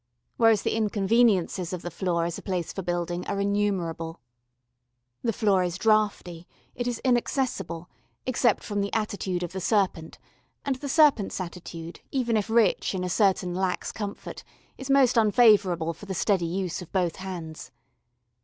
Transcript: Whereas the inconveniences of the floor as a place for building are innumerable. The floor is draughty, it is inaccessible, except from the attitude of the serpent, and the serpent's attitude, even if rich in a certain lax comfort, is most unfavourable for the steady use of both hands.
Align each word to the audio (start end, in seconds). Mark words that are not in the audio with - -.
Whereas 0.37 0.63
the 0.63 0.75
inconveniences 0.75 1.73
of 1.73 1.83
the 1.83 1.91
floor 1.91 2.25
as 2.25 2.39
a 2.39 2.41
place 2.41 2.73
for 2.73 2.81
building 2.81 3.23
are 3.27 3.39
innumerable. 3.39 4.19
The 5.21 5.31
floor 5.31 5.61
is 5.61 5.77
draughty, 5.77 6.47
it 6.73 6.87
is 6.87 6.97
inaccessible, 7.05 7.87
except 8.25 8.63
from 8.63 8.81
the 8.81 8.91
attitude 8.95 9.43
of 9.43 9.51
the 9.51 9.61
serpent, 9.61 10.17
and 10.65 10.75
the 10.77 10.89
serpent's 10.89 11.39
attitude, 11.39 11.99
even 12.09 12.35
if 12.35 12.49
rich 12.49 12.95
in 12.95 13.03
a 13.03 13.09
certain 13.09 13.53
lax 13.53 13.91
comfort, 13.91 14.43
is 14.75 14.89
most 14.89 15.17
unfavourable 15.17 15.93
for 15.93 16.07
the 16.07 16.15
steady 16.15 16.47
use 16.47 16.81
of 16.81 16.91
both 16.91 17.17
hands. 17.17 17.69